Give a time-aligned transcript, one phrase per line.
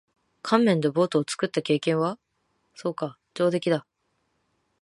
[0.41, 2.17] 乾麺でボートを作った経験は？
[2.73, 3.19] そうか。
[3.35, 3.85] 上出来だ。